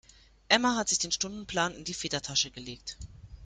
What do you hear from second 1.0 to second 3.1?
Stundenplan in die Federtasche gelegt.